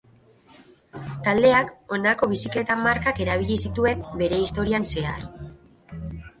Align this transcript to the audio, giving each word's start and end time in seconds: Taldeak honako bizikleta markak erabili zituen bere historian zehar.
Taldeak 1.27 1.69
honako 1.97 2.31
bizikleta 2.33 2.79
markak 2.87 3.23
erabili 3.27 3.61
zituen 3.67 4.03
bere 4.25 4.43
historian 4.49 4.93
zehar. 4.95 5.25